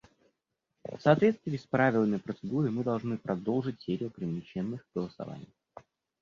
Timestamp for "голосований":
4.95-5.53